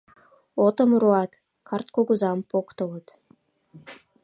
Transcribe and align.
Отым 0.65 0.91
руат, 1.01 1.31
карт 1.67 1.87
кугызам 1.95 2.39
поктылыт. 2.51 3.07